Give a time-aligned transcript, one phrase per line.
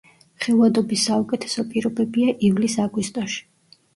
[0.43, 3.39] ხილვადობის საუკეთესო პირობებია ივლის-აგვისტოში.